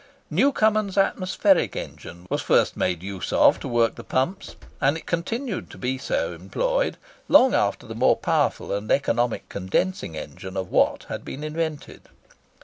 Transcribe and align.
Newcomen's 0.31 0.97
atmospheric 0.97 1.75
engine 1.75 2.25
was 2.27 2.41
first 2.41 2.75
made 2.75 3.03
use 3.03 3.31
of 3.31 3.59
to 3.59 3.67
work 3.67 3.93
the 3.93 4.03
pumps; 4.03 4.55
and 4.81 4.97
it 4.97 5.05
continued 5.05 5.69
to 5.69 5.77
be 5.77 5.99
so 5.99 6.33
employed 6.33 6.97
long 7.27 7.53
after 7.53 7.85
the 7.85 7.93
more 7.93 8.17
powerful 8.17 8.73
and 8.73 8.89
economical 8.91 9.45
condensing 9.47 10.17
engine 10.17 10.57
of 10.57 10.71
Watt 10.71 11.05
had 11.07 11.23
been 11.23 11.43
invented. 11.43 12.01